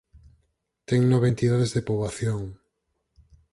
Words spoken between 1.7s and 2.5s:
de poboación.